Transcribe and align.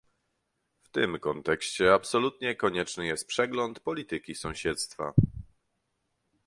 W 0.81 0.89
tym 0.89 1.19
kontekście 1.19 1.93
absolutnie 1.93 2.55
konieczny 2.55 3.05
jest 3.07 3.27
przegląd 3.27 3.79
polityki 3.79 4.35
sąsiedztwa 4.35 5.13